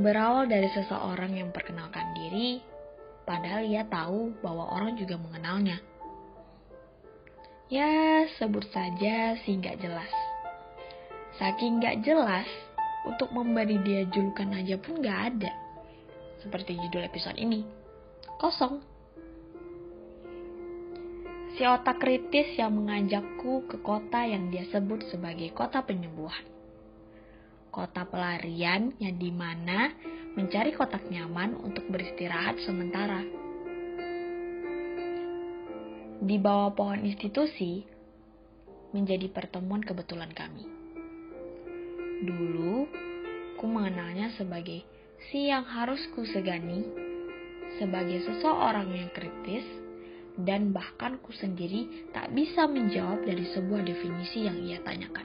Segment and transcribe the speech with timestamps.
[0.00, 2.56] Berawal dari seseorang yang perkenalkan diri,
[3.28, 5.76] padahal ia tahu bahwa orang juga mengenalnya.
[7.68, 10.08] Ya, sebut saja si nggak jelas.
[11.36, 12.48] Saking nggak jelas,
[13.04, 15.52] untuk memberi dia julukan aja pun nggak ada.
[16.40, 17.60] Seperti judul episode ini,
[18.40, 18.80] kosong.
[21.60, 26.59] Si otak kritis yang mengajakku ke kota yang dia sebut sebagai kota penyembuhan.
[27.70, 29.94] Kota pelarian yang di mana
[30.34, 33.22] mencari kotak nyaman untuk beristirahat sementara
[36.20, 37.80] di bawah pohon institusi
[38.92, 40.68] menjadi pertemuan kebetulan kami.
[42.20, 42.84] Dulu,
[43.56, 44.84] ku mengenalnya sebagai
[45.32, 46.84] si yang harus ku segani,
[47.80, 49.64] sebagai seseorang yang kritis,
[50.36, 55.24] dan bahkan ku sendiri tak bisa menjawab dari sebuah definisi yang ia tanyakan.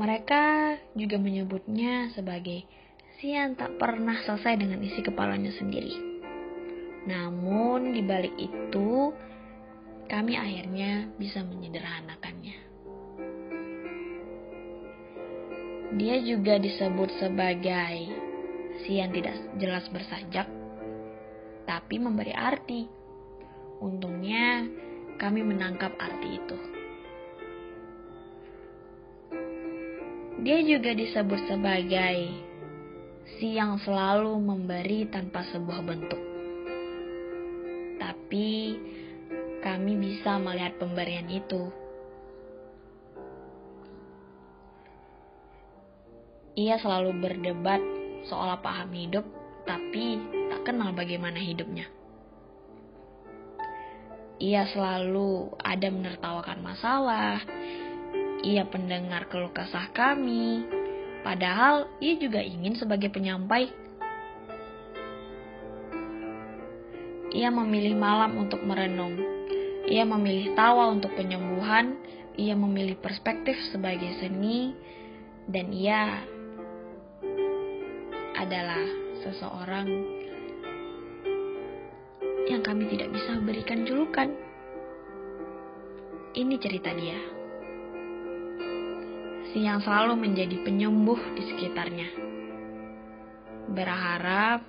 [0.00, 0.42] Mereka
[0.96, 2.64] juga menyebutnya sebagai
[3.20, 6.10] si yang tak pernah selesai dengan isi kepalanya sendiri
[7.08, 9.12] namun di balik itu,
[10.10, 12.56] kami akhirnya bisa menyederhanakannya.
[15.96, 17.96] Dia juga disebut sebagai
[18.84, 20.46] si yang tidak jelas bersajak,
[21.64, 22.84] tapi memberi arti.
[23.80, 24.68] Untungnya,
[25.16, 26.58] kami menangkap arti itu.
[30.40, 32.16] Dia juga disebut sebagai
[33.36, 36.30] si yang selalu memberi tanpa sebuah bentuk
[38.30, 38.78] tapi
[39.58, 41.66] kami bisa melihat pemberian itu.
[46.54, 47.82] Ia selalu berdebat
[48.30, 49.26] soal paham hidup,
[49.66, 51.90] tapi tak kenal bagaimana hidupnya.
[54.38, 57.42] Ia selalu ada menertawakan masalah,
[58.40, 60.64] ia pendengar keluh kesah kami,
[61.20, 63.70] padahal ia juga ingin sebagai penyampai
[67.30, 69.14] Ia memilih malam untuk merenung.
[69.86, 71.94] Ia memilih tawa untuk penyembuhan.
[72.34, 74.74] Ia memilih perspektif sebagai seni.
[75.46, 76.26] Dan ia
[78.34, 78.82] adalah
[79.22, 79.88] seseorang
[82.50, 84.34] yang kami tidak bisa berikan julukan.
[86.34, 87.39] Ini cerita dia.
[89.50, 92.08] Si yang selalu menjadi penyembuh di sekitarnya.
[93.70, 94.62] Berharap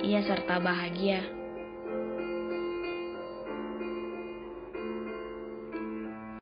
[0.00, 1.43] ia serta bahagia